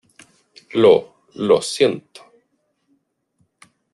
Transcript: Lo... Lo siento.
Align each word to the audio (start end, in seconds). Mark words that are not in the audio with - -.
Lo... 0.73 1.25
Lo 1.35 1.61
siento. 1.61 2.23